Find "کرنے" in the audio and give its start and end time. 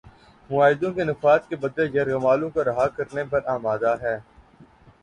2.97-3.23